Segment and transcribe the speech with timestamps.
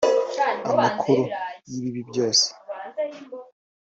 [0.71, 1.21] amakuru
[1.69, 2.47] y'ibibi byose